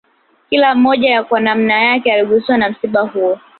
[0.49, 3.39] Kila mmoja kwa nanma yake aliguswa na msiba huo